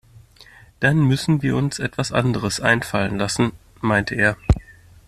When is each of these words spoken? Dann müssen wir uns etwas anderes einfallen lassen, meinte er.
Dann 0.79 0.97
müssen 1.03 1.43
wir 1.43 1.55
uns 1.55 1.77
etwas 1.77 2.11
anderes 2.11 2.59
einfallen 2.59 3.19
lassen, 3.19 3.51
meinte 3.81 4.15
er. 4.15 4.35